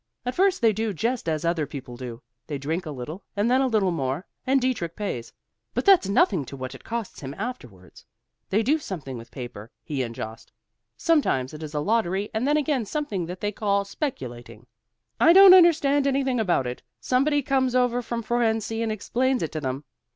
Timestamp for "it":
6.73-6.83, 11.53-11.61, 16.65-16.81, 19.43-19.51